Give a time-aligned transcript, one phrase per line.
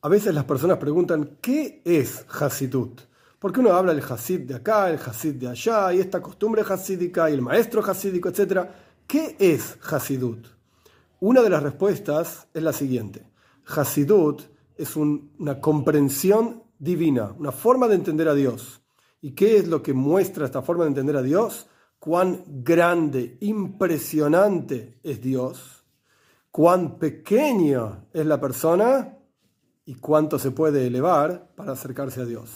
[0.00, 3.00] A veces las personas preguntan, ¿qué es Hasidut?
[3.40, 7.28] Porque uno habla del Hasid de acá, el Hasid de allá, y esta costumbre hasídica,
[7.28, 8.68] y el maestro hasídico, etc.
[9.08, 10.46] ¿Qué es Hasidut?
[11.18, 13.26] Una de las respuestas es la siguiente.
[13.66, 14.42] Hasidut
[14.76, 18.80] es una comprensión divina, una forma de entender a Dios.
[19.20, 21.66] ¿Y qué es lo que muestra esta forma de entender a Dios?
[21.98, 25.84] Cuán grande, impresionante es Dios,
[26.52, 29.17] cuán pequeña es la persona
[29.88, 32.50] y cuánto se puede elevar para acercarse a Dios.